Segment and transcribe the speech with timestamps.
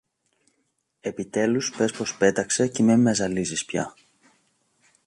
[1.01, 3.93] Επιτέλους πες πως πέταξε και μη με ζαλίζεις πια